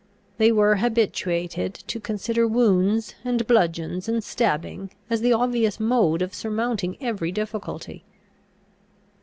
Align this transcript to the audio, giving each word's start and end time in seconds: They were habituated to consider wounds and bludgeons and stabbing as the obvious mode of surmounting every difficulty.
They 0.39 0.51
were 0.51 0.77
habituated 0.77 1.75
to 1.75 1.99
consider 1.99 2.47
wounds 2.47 3.13
and 3.23 3.45
bludgeons 3.45 4.09
and 4.09 4.23
stabbing 4.23 4.89
as 5.11 5.21
the 5.21 5.31
obvious 5.33 5.79
mode 5.79 6.23
of 6.23 6.33
surmounting 6.33 6.97
every 6.99 7.31
difficulty. 7.31 8.03